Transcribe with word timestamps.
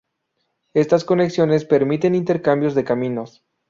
Estas 0.73 1.03
conexiones 1.05 1.63
permiten 1.63 2.15
intercambios 2.15 2.73
de 2.73 2.83
caminos. 2.83 3.43